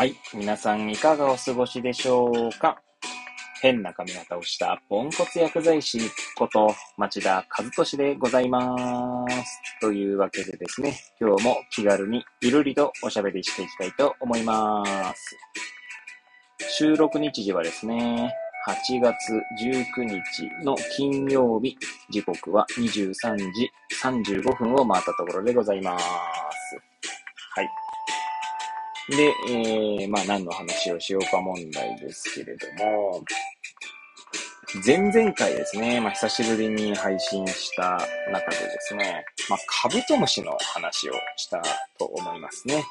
[0.00, 0.16] はい。
[0.32, 2.80] 皆さんいかがお過ごしでしょうか？
[3.60, 6.00] 変な髪型をしたポンコツ薬剤師
[6.38, 8.74] こと町田和俊でございま
[9.28, 9.60] す。
[9.78, 14.82] というわけでですね、今日も気軽にゆるりとおしゃべりしていきたいと思いま
[15.14, 15.36] す。
[16.78, 18.32] 収録日時はですね、
[18.66, 21.76] 8月19日の金曜日、
[22.08, 23.70] 時刻は23時
[24.02, 26.49] 35分を回ったところでございます。
[29.10, 33.24] で、えー、まあ何の話をしようか問題ですけれども、
[34.86, 38.00] 前々回ですね、まあ久しぶりに配信した
[38.30, 41.60] 中でですね、まあカブトムシの話をした
[41.98, 42.74] と思いますね。
[42.74, 42.84] はい。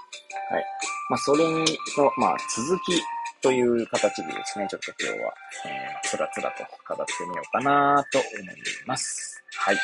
[1.10, 1.66] まあそれに
[1.98, 3.02] の、まあ続き
[3.42, 5.34] という形でですね、ちょっと今日は、
[5.68, 9.42] えー、つらつらと語ってみようかなと思います。
[9.56, 9.78] はい。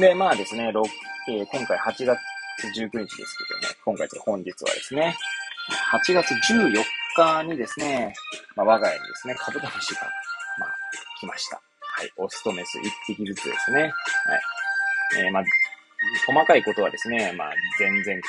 [0.00, 0.72] で、まあですね、
[1.28, 2.18] えー、今回8月
[2.68, 5.16] 19日ですけども、今回と本日はですね、
[5.92, 6.84] 8月14
[7.16, 8.14] 日にですね、
[8.56, 10.02] まあ、我が家にですね、カブトムシが、
[10.58, 10.70] まあ、
[11.20, 11.56] 来ました。
[11.56, 12.10] はい。
[12.16, 13.82] オスとメス1匹ずつですね。
[13.82, 13.92] はい。
[15.24, 15.44] えー、まあ、
[16.26, 18.20] 細かいことはですね、まあ、前々回の、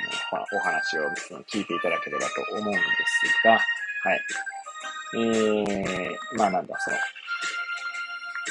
[0.00, 1.02] え、お話を
[1.52, 2.82] 聞いていただければと思うんです
[3.44, 4.20] が、はい。
[5.14, 6.90] えー、まあなんだ、そ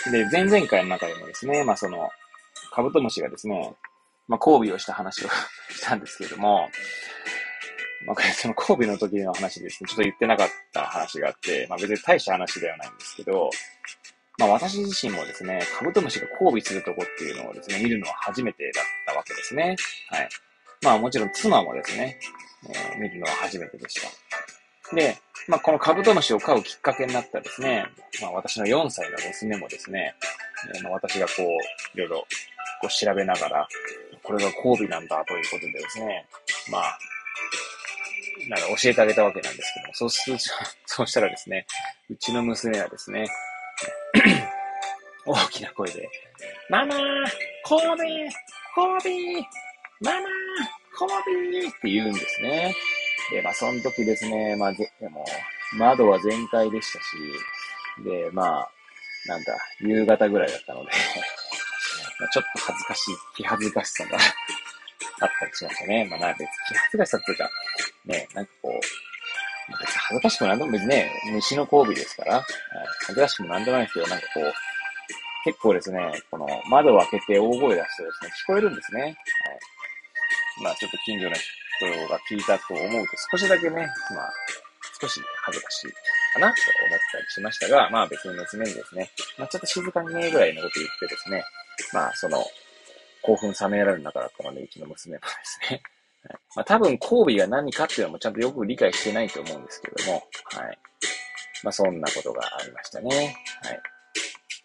[0.10, 2.10] の、で、前々回の中でもですね、まあその、
[2.72, 3.76] カブトムシがですね、
[4.28, 5.30] まあ、交尾をした話を
[5.72, 6.70] したんですけれども、
[8.06, 13.50] まあ、その交尾の時の話ですね、ちょっと言ってなかった話があって、まあ、別に大した話ではないんですけど、
[14.38, 19.76] まあ、私自身もですね、カブトムシが交尾するとこっていうのをですね、見るのは初めてだったわけですね。
[20.10, 20.30] はい。
[20.84, 22.20] まあ、もちろん妻もですね、
[22.70, 24.96] えー、見るのは初めてでした。
[24.96, 25.18] で、
[25.48, 27.88] まあ、このカブトムシを飼うきっかけになったですね、
[28.22, 30.14] まあ、私の4歳の娘もですね、
[30.76, 32.28] えー、まあ、私がこう、いろいろ
[32.82, 33.68] こう調べながら、
[34.28, 36.28] これが交尾なんだということでですね、
[36.70, 37.00] まあ、
[38.50, 40.44] なんか教えてあげたわけなんですけども、そうすると、
[40.86, 41.66] そうしたらですね、
[42.10, 43.26] うちの娘はですね、
[45.26, 46.10] 大きな声で、
[46.70, 47.00] ママー
[47.70, 49.46] 交尾交尾
[50.02, 50.22] ママー
[50.92, 52.76] 交尾って言うんですね。
[53.32, 55.26] で、まあ、その時ですね、まあ、でも、
[55.74, 57.06] 窓は全開でしたし、
[58.04, 58.72] で、まあ、
[59.28, 60.92] なんだ、夕方ぐらいだったので
[62.20, 64.18] まあ、ちょっと恥ずかしい、気恥ずかしさが
[65.22, 66.06] あったりしましたね。
[66.06, 67.50] まあ、な別に気恥ずかしさっていうか、
[68.06, 72.46] ね、なんかこう、別に恥ずかしくもなんでも別にね、虫の交尾ですから、
[73.02, 74.54] 恥ずかしくもなんでもないですけど、なんかこう、
[75.44, 79.02] 結構ですね、この窓を開けて大声出すとですね、聞こえるんですね。
[79.02, 79.16] はい。
[80.64, 84.34] まあちょっと近所の人が聞いたと思うと少しだけね、まあ
[85.00, 85.92] 少し恥ずかしい
[86.34, 86.54] かなと
[86.88, 91.44] 思ったりしましたが、まあ別に娘にですね、まあちょっと静かにねぐらいのこと言ってですね、
[91.94, 92.44] まあ、その、
[93.22, 95.68] 興奮冷められる中だったので、うちの娘もですね。
[95.70, 95.82] はい
[96.56, 100.80] まあ、多分、交尾が何かっていうのもちゃんとよく理解してないと思うんですけども、はい。
[101.64, 103.36] まあ、そんなことがありましたね。
[103.64, 103.82] はい。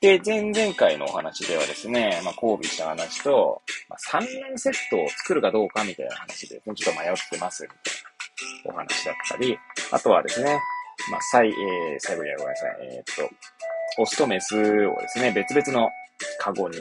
[0.00, 9.56] で、前々回のお話ではですね、まあ、交尾した話と、まあ、産卵セットを作るかどうかみたいな話で、ちょっと迷ってますみたいなお話だったり、
[9.92, 10.58] あとはですね、
[11.10, 11.54] まあ、最、えー、
[12.00, 12.76] 最後にはごめんなさい。
[12.82, 13.28] えー、っ
[13.96, 14.60] と、オスとメスを
[15.00, 15.88] ですね、別々の
[16.40, 16.78] カゴに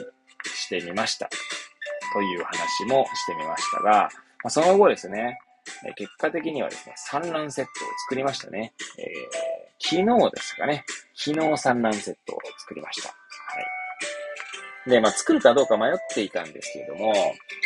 [0.62, 1.28] してみました。
[2.12, 5.38] という話もしてみましたが、まあ、その後ですね、
[5.86, 7.72] え結果的にはですね、産卵セットを
[8.04, 8.74] 作りましたね。
[8.98, 9.06] えー、
[9.78, 10.84] 昨日ですかね。
[11.14, 13.08] 昨日産卵セットを作りました。
[13.08, 13.14] は
[14.86, 14.90] い。
[14.90, 17.12] で、まあ、作るかどうか迷っていたんですけれども、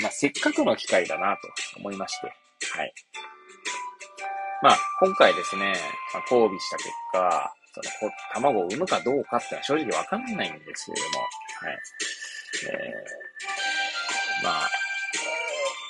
[0.02, 2.92] まあ、せっかくの機会だなと思いまして、はい。
[4.62, 5.72] まあ、今回ですね、
[6.12, 11.24] まあ、交尾した結果、その、卵を産むかどうかってのは正直わかんないんですけれども、
[11.66, 11.78] はい。
[12.68, 14.70] えー、まあ、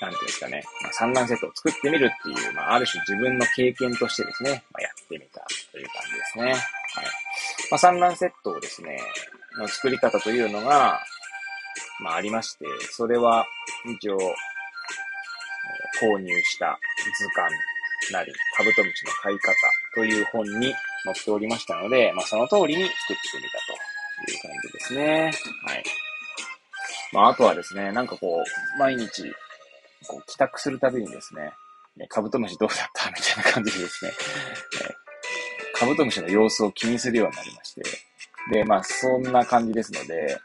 [0.00, 6.44] なんていうんですかね、まあ、産卵セットを作ってみるっていう、まあ、ある種自分の経験としてですね、まあ、やってみたという感じですね。
[6.44, 6.54] はい。
[7.70, 8.98] まあ、産卵セットをですね、
[9.58, 11.00] の作り方というのが、
[12.00, 13.46] まあ、ありまして、それは、
[13.86, 14.18] 一応、
[16.00, 16.78] 購入した
[17.18, 17.54] 図鑑
[18.12, 19.52] なり、カブトムシの飼い方
[19.94, 20.74] という本に
[21.04, 23.58] 載っておりましたので、まあ、その通りに作ってみた
[24.26, 25.32] という感じですね。
[25.64, 25.84] はい。
[27.12, 29.22] まあ、あとはですね、なんかこう、毎日、
[30.06, 31.52] こう、帰宅するたびにですね、
[32.08, 33.10] カブトムシどうだった？
[33.10, 34.12] みたいな感じでですね、
[35.74, 37.82] カブトムシの様子を気にするようになりまして、
[38.52, 40.38] で、まあ、そんな感じですので、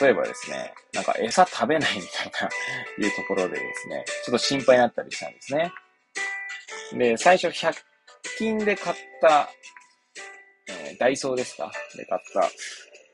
[0.00, 2.48] 例えばですね、なんか餌食べないみたいな
[3.06, 5.72] いうところでですね、ちょっと心配になったりしたんですね。
[6.94, 7.74] で、最初100
[8.38, 9.48] 均で買った、
[10.68, 11.70] えー、ダイソーですか？
[11.96, 12.50] で買った、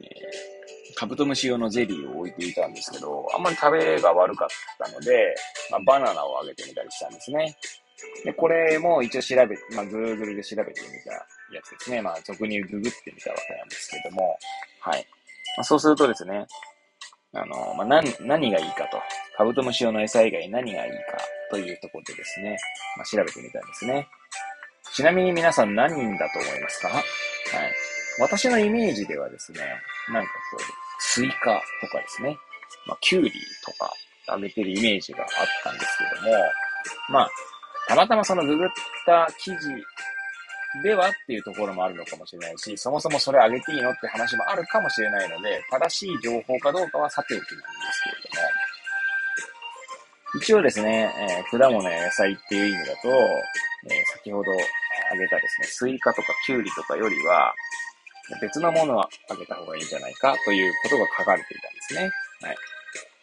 [0.00, 0.53] えー、
[0.96, 4.48] カブトムシ用のゼリーを置いていたんですけど、あんまり食べが悪かっ
[4.78, 5.34] たので、
[5.70, 7.56] まあ、バナナをあげてみたりしたんですね。
[8.24, 11.12] で、これも一応調べ、まあ、Google で調べてみた
[11.52, 12.02] やつですね。
[12.02, 14.36] まあ、俗にググってみたわけなんですけども、
[14.80, 15.06] はい。
[15.56, 16.46] まあ、そうするとですね、
[17.32, 19.00] あの、まあ、何、何がいいかと。
[19.36, 20.96] カブトムシ用の餌以外何がいいか
[21.50, 22.56] というところでですね、
[22.96, 24.06] まあ、調べてみたんですね。
[24.92, 26.88] ちなみに皆さん何だと思いますか？
[26.88, 27.02] はい。
[28.18, 29.60] 私のイメージではですね、
[30.12, 30.62] なんかこう、
[31.00, 32.36] スイカとかですね、
[32.86, 33.30] まあ、キュウリ
[33.64, 33.92] とか
[34.28, 35.28] あげてるイメージがあっ
[35.62, 36.44] たんですけども、
[37.10, 37.28] まあ、
[37.88, 38.68] たまたまそのググっ
[39.06, 39.68] た記事
[40.82, 48.48] ではっていうところもあるのかもしれないし、そもそもそれあげていいのって話もあるかもしれないので、正しい情報かどうかはさておきなんですけれども、
[50.40, 57.54] 一応ですね、えー、果物や野菜っていう意味だと、えー、先ほどあげたですね、スイカとかキュウリとかよりは、
[58.40, 62.10] 別のものはあげた方がいいんじゃないかということが書かれていたんですね。
[62.42, 62.56] はい。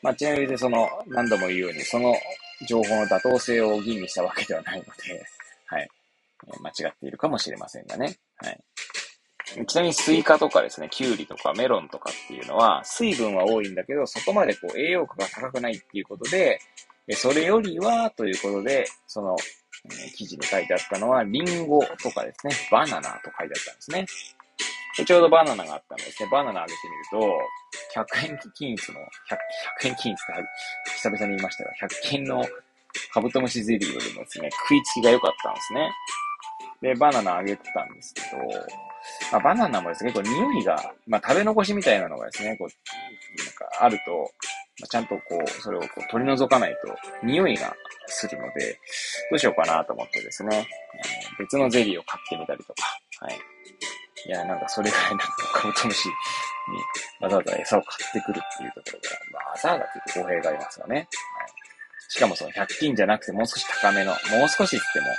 [0.02, 2.14] まあ、ちなみにその、何度も言うように、その
[2.68, 5.26] 情報の妥当性を吟味したわけではないので、
[5.68, 5.90] はい。
[6.62, 8.18] 間違っているかもしれませんがね。
[8.38, 8.60] はい。
[9.68, 16.60] ちなみにスイカとかですね、キュウリとかメロンとかっていうのは、水分は多いんだけど、そこまでこう栄養価が高くないっていうことで、
[17.14, 19.36] それよりは、ということで、その、
[20.16, 24.06] 記事に書いてあったのは、リンゴとかですね、バナナと書いてあったんですね。
[24.98, 26.80] でちょうどバナナがあったのですね、バナナあげて
[27.14, 29.04] みると、100円均一の、100,
[29.86, 31.72] 100円均一って久々に言いましたが、
[32.12, 32.46] 100円の
[33.14, 35.92] カブトムシゼリーよりもですね、食いつきが良かったんですね。
[36.82, 38.38] で、バナナあげてたんですけど、
[39.32, 44.32] まあ、バナナもですね、結構匂いが、まあ、食べ残しみたいなのがですね、こう、なんかあると、
[44.80, 47.74] まあ、ちゃんとこう、それをこう取り除かないと、匂いが
[48.08, 48.80] するので、
[49.30, 50.68] どうしようかなと思ってですね、
[51.40, 53.40] 別のゼリーを買ってみたりとか、はい。
[54.28, 56.14] いや、なんかそれぐらいなんかカブトムシに
[57.20, 60.96] わざわざ餌を買ってくるっていうところが、まあ、わざわざというと語弊がありますよね。
[60.96, 61.08] はい。
[62.10, 65.16] しかもその100均じゃなくてもう少し高めの、もう少しって言っても、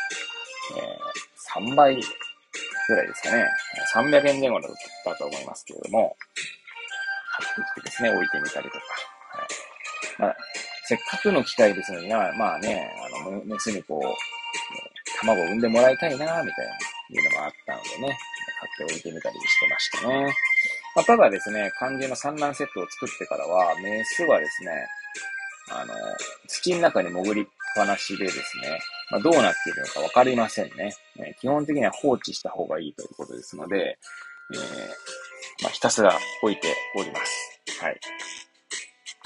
[0.78, 3.46] えー、3倍ぐらいですかね。
[3.94, 4.72] 300円前後だっ
[5.05, 6.16] たと思いますけれども、
[7.38, 8.78] 買ってきてですね、置いてみたりとか。
[9.38, 9.48] はい
[10.19, 10.37] まあ、
[10.84, 12.90] せっかくの機会ですのにな、まあね、
[13.25, 16.72] あの、メスにこう、卵を産んでもらいたいな、みたいな、
[17.10, 18.19] いうのもあったのでね、
[18.62, 20.34] 買って置いてみたりしてましたね。
[20.94, 24.70] まあ、ただですね、肝心の産卵セットを作ってからは、メスはですね、
[25.70, 25.94] あの、
[26.46, 28.78] 土の中に潜りっぱなしでですね、
[29.10, 30.94] まあ、どうなっているのかわかりませんね。
[31.18, 33.98] え基本的には放置した方がいいということですので、
[34.54, 37.60] えー、まあ、ひたすら置いております。
[37.80, 38.00] はい。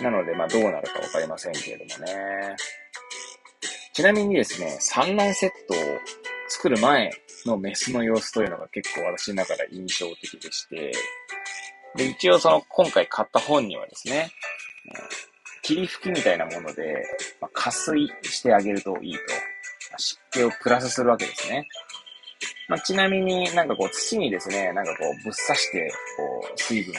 [0.03, 2.57] なので、まあ、どうなるかわかりませんけれどもね。
[3.93, 6.01] ちなみにですね、産卵セットを
[6.49, 7.11] 作る前
[7.47, 10.93] のメスの様子というのが結構私の中で印象的でして、
[11.97, 14.31] で、一応その今回買った本にはですね、
[15.63, 17.05] 霧吹きみたいなもので、
[17.41, 19.21] まあ、加水してあげるといいと。
[19.99, 21.67] 湿気をプラスするわけですね。
[22.69, 26.97] まあ、ちなみになんかこう土にですね、なんかこうぶっ刺して、こう水分を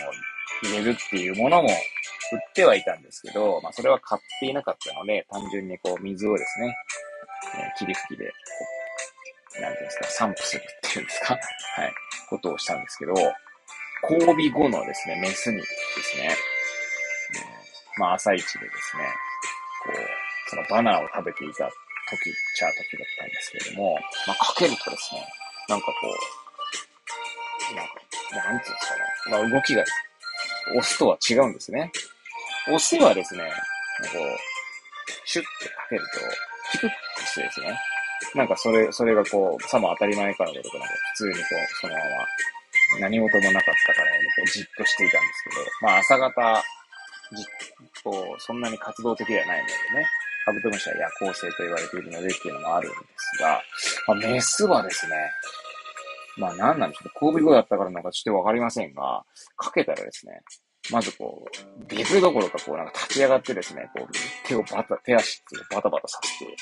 [0.64, 6.76] 入れるっていうものも売ってはいたんですけど、まあそれは買っていなかったので、単純にこう水をですね、
[7.78, 8.32] 霧吹きで、
[9.62, 11.38] なんていうんですか、散布するっていうんですか、
[11.76, 11.94] はい、
[12.30, 13.14] ことをしたんですけど、
[14.04, 15.64] 交尾後のですね、メスにで
[16.04, 16.36] すね、
[17.98, 19.04] まあ朝一でですね、
[19.84, 21.66] こう、そのバナナを食べていた
[22.10, 25.28] 時っちゃ時だったんですけれども、まあかけるとですね、
[25.68, 25.94] なんかこ
[27.72, 29.84] う、なんか、なんていうんですかね、まあ動きが、
[30.76, 31.92] オスとは違うんですね。
[32.70, 33.44] オスはですね、
[34.14, 34.38] こう、
[35.26, 36.20] シュッてかけると、
[36.74, 37.80] ピクッとしてですね、
[38.36, 41.44] なんかそれ、それがこう、さも当たり前かのごとくなんか普通にこう、
[41.82, 46.64] そのまま、何事もなかったからこうじっとしていたんですけど、まあ朝方、
[47.36, 47.46] じ
[48.04, 50.08] こう、そんなに活動的ではないのでね、
[50.46, 53.62] カブトムシは夜行性と言われているのでっていうのもあるんですが、
[54.08, 55.16] まあ、メスはですね、
[56.38, 57.26] まあ何なんでしょう。
[57.26, 59.26] 交尾後だったからなんかちょっとわかりませんが、
[59.58, 60.42] かけたらですね、
[60.92, 66.56] まずこう、ビブどころかこうなんか立ち上がってですね、こう手をバタ、手足っていうバタバタさせて、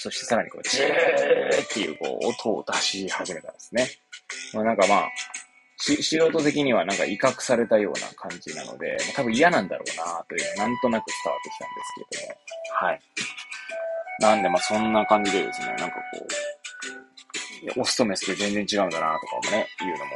[0.00, 3.86] そしてさらにこう、ジーっていうこう音を出し始めたんですね。
[4.54, 5.08] まあなんかまあ、
[5.76, 12.38] し、素人的にはなんか威嚇されたような感じなので、まあ、多分嫌なんだろうなというのなんとなく伝わってきたんですけれども、
[12.80, 13.00] はい。
[14.20, 16.00] なんでまあそんな感じでですね、なんかこ
[17.76, 20.12] う、オスとメスで全然違うんだなとかもね、いうのも、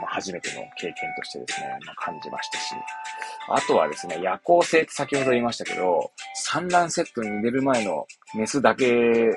[0.00, 2.74] まあ、初めての経験としてですね、まあ、感じましたし、
[3.48, 9.32] あとはですね、夜行性って先ほど言いましたけど、産卵セットに入れる前のメスだけ、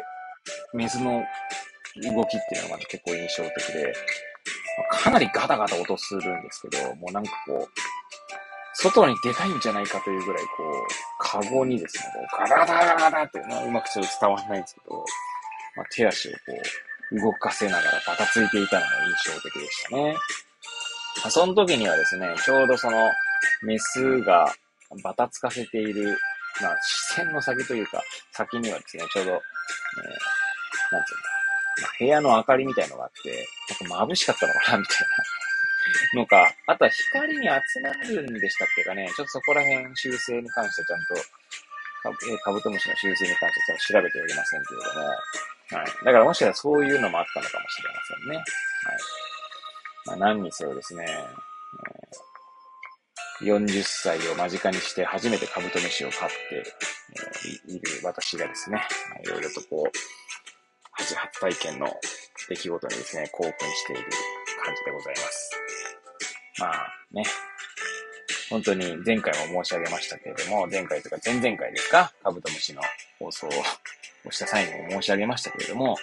[0.73, 1.23] メスの
[2.03, 3.93] 動きっていうのが結構印象的で、
[4.91, 7.69] かなりガタガタ音するんですけど、もうなんかこう、
[8.73, 15.05] 外に出たいんじゃないかというぐらい、こう、カゴにですね、こうガタガタガタガタって、うまくちょっと伝わらないんですけど、
[15.77, 16.37] まあ、手足をこ
[17.11, 18.87] う、動かせながらバタついていたのが
[19.25, 20.17] 印象的でしたね。
[21.29, 22.97] その時にはですね、ちょうどその、
[23.63, 24.53] メスが
[25.03, 26.17] バタつかせている、
[26.61, 31.29] まあ、視線の先というか、先にはですね、ちょうど、えー、なんていうんだ、
[31.81, 33.47] まあ、部屋の明かりみたいのがあって、
[33.89, 34.97] なんか眩しかったのかな、みたい
[36.13, 41.21] なのか、あとは光に集まるんでしたっけかね、ちょっとそこら辺修正に関してちゃんと、
[42.43, 46.05] カブトムシの修正に関しては調べておりませんけれども、はい。
[46.05, 48.37] だからもしかしたらそういうのもあったのかもしれませんね。
[48.37, 48.45] はい。
[50.05, 51.05] まあ、何にせよですね、
[53.41, 56.63] 40歳を間近にして初めてカブトムシを飼って、
[57.67, 58.81] いる私がですね、
[59.23, 59.91] いろいろとこう、
[60.91, 61.87] 初初体験の
[62.47, 64.03] 出来事にですね、興奮している
[64.63, 65.51] 感じでございます。
[66.59, 67.23] まあね、
[68.49, 72.81] 本当に前回も申し上げましたけれども、前回とか前々回ですか、カブトムシの
[73.19, 75.97] 放送をした際にも申し上げましたけれども、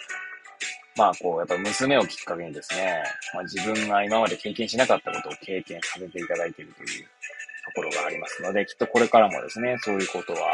[0.97, 3.03] まあこう、やっぱ娘をきっかけにですね、
[3.35, 10.53] まあ、自分が今まで経験しなかったことを経験させていただいているというところがありますので、きっとこれからもですね、そういうことは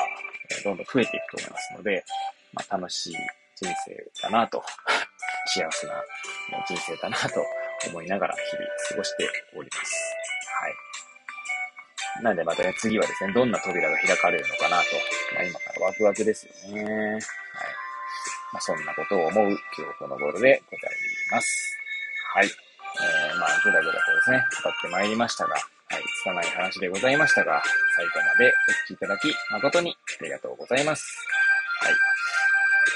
[0.64, 2.04] どんどん増えていくと思いますので、
[2.52, 3.14] まあ、楽しい
[3.56, 4.62] 人生だなと、
[5.46, 6.04] 幸せな
[6.66, 7.44] 人生だなと
[7.88, 9.92] 思いながら日々過ごしております。
[10.60, 10.68] は
[12.20, 12.22] い。
[12.22, 14.84] なんでまたね、次はですね、どんな扉が開かれるのかなと、
[15.34, 16.84] まあ、今からワクワクですよね。
[16.84, 17.20] はい。
[18.52, 20.90] まあ、そんなことを思う今日この頃でござい
[21.32, 21.76] ます。
[22.34, 22.46] はい。
[22.46, 25.60] えー、まあ、ぐだぐだとですね、語ってまいりましたが、は
[25.98, 27.62] い、拙い話でございましたが、
[27.96, 28.52] 最後まで
[28.88, 31.04] お聞きいただき、誠にありがとうございます。
[31.80, 31.90] は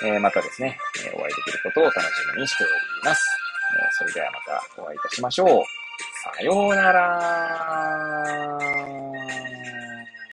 [0.06, 0.12] い。
[0.14, 2.04] えー、またですね、えー、お会いできることを楽し
[2.36, 2.72] みにしており
[3.04, 3.24] ます。
[3.72, 4.38] えー、それではま
[4.76, 5.48] たお会いいたしましょう。
[6.36, 8.61] さようなら